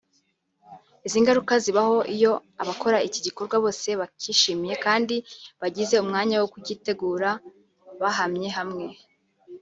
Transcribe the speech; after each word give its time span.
Izi 1.05 1.17
ngaruka 1.23 1.53
zibaho 1.63 1.97
iyo 2.15 2.31
abakora 2.61 2.97
iki 3.07 3.19
gikorwa 3.25 3.55
bose 3.63 3.87
bakishimiye 3.99 4.75
kandi 4.85 5.15
bagize 5.61 5.95
umwanya 6.03 6.35
wo 6.41 6.47
kugitegura 6.53 7.29
bahamye 8.01 8.49
hamwe 8.57 8.85